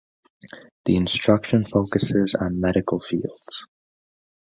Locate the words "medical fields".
2.59-3.65